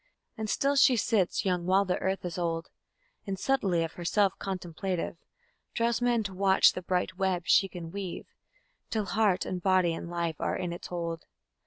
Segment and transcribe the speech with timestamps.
[0.35, 2.71] And still she sits, young while the earth is old,
[3.27, 5.15] And, subtly of herself contemplative,
[5.75, 8.25] Draws men to watch the bright web she can weave,
[8.89, 11.27] Till heart and body and life are in its hold.